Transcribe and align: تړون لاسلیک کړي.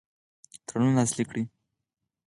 تړون 0.67 0.91
لاسلیک 0.97 1.27
کړي. 1.31 1.43